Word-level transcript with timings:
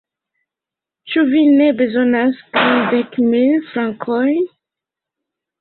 Ĉu 1.11 1.25
vi 1.33 1.43
ne 1.59 1.67
bezonas 1.81 2.41
kvindek 2.55 3.21
mil 3.35 3.55
frankojn? 3.75 4.43